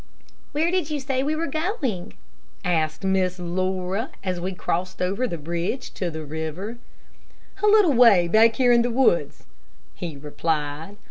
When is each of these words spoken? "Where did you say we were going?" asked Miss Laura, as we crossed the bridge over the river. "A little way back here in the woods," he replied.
"Where 0.51 0.71
did 0.71 0.89
you 0.89 0.99
say 0.99 1.21
we 1.21 1.35
were 1.35 1.45
going?" 1.45 2.15
asked 2.65 3.03
Miss 3.03 3.37
Laura, 3.37 4.09
as 4.23 4.39
we 4.41 4.51
crossed 4.51 4.97
the 4.97 5.13
bridge 5.39 5.91
over 6.01 6.11
the 6.11 6.25
river. 6.25 6.79
"A 7.61 7.67
little 7.67 7.93
way 7.93 8.27
back 8.27 8.55
here 8.55 8.71
in 8.71 8.81
the 8.81 8.89
woods," 8.89 9.43
he 9.93 10.17
replied. 10.17 10.97